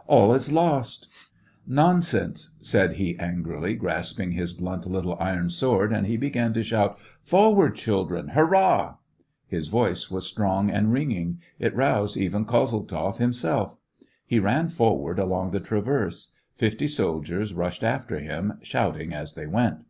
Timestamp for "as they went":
19.12-19.84